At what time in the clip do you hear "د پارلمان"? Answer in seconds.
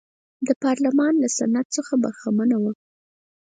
0.47-1.13